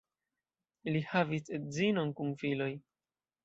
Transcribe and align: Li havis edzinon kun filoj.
Li 0.95 1.03
havis 1.11 1.53
edzinon 1.59 2.17
kun 2.23 2.35
filoj. 2.43 2.73